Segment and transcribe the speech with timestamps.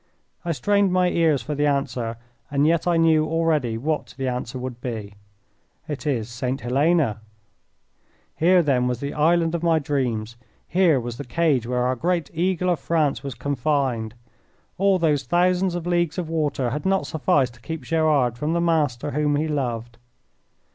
[0.43, 2.17] I strained my ears for the answer,
[2.49, 5.13] and yet I knew already what the answer would be.
[5.87, 6.59] "It is St.
[6.59, 7.21] Helena."
[8.35, 10.37] Here, then, was the island of my dreams!
[10.67, 14.15] Here was the cage where our great Eagle of France was confined!
[14.79, 18.59] All those thousands of leagues of water had not sufficed to keep Gerard from the
[18.59, 19.99] master whom he loved.